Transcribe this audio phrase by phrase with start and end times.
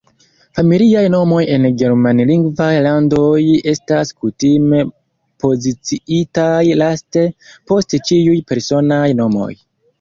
[0.59, 3.37] Familiaj nomoj en Germanlingvaj landoj
[3.73, 4.81] estas kutime
[5.45, 7.29] poziciitaj laste,
[7.73, 9.51] post ĉiuj personaj nomoj.